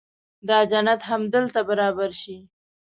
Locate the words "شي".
2.21-2.37